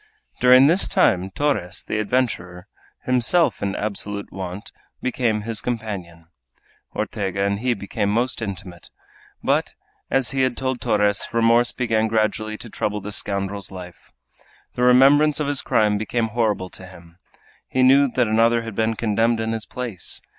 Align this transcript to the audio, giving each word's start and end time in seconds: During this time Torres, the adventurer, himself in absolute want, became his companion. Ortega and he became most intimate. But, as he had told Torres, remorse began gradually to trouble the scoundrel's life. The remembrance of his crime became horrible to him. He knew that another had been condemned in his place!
During 0.39 0.65
this 0.65 0.87
time 0.87 1.29
Torres, 1.29 1.83
the 1.83 1.99
adventurer, 1.99 2.65
himself 3.05 3.61
in 3.61 3.75
absolute 3.75 4.33
want, 4.33 4.71
became 4.99 5.43
his 5.43 5.61
companion. 5.61 6.25
Ortega 6.95 7.43
and 7.43 7.59
he 7.59 7.75
became 7.75 8.09
most 8.09 8.41
intimate. 8.41 8.89
But, 9.43 9.75
as 10.09 10.31
he 10.31 10.41
had 10.41 10.57
told 10.57 10.81
Torres, 10.81 11.27
remorse 11.31 11.71
began 11.71 12.07
gradually 12.07 12.57
to 12.57 12.67
trouble 12.67 12.99
the 12.99 13.11
scoundrel's 13.11 13.69
life. 13.69 14.11
The 14.73 14.81
remembrance 14.81 15.39
of 15.39 15.45
his 15.45 15.61
crime 15.61 15.99
became 15.99 16.29
horrible 16.29 16.71
to 16.71 16.87
him. 16.87 17.19
He 17.67 17.83
knew 17.83 18.07
that 18.07 18.27
another 18.27 18.63
had 18.63 18.73
been 18.73 18.95
condemned 18.95 19.39
in 19.39 19.51
his 19.51 19.67
place! 19.67 20.19